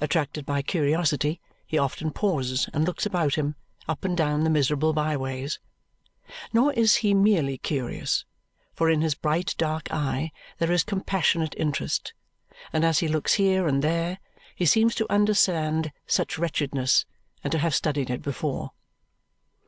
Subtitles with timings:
[0.00, 3.54] Attracted by curiosity, he often pauses and looks about him,
[3.86, 5.60] up and down the miserable by ways.
[6.52, 8.24] Nor is he merely curious,
[8.74, 12.14] for in his bright dark eye there is compassionate interest;
[12.72, 14.18] and as he looks here and there,
[14.56, 17.06] he seems to understand such wretchedness
[17.44, 18.72] and to have studied it before.